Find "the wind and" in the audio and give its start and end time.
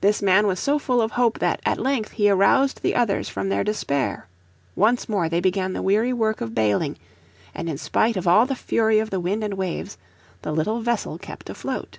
9.10-9.54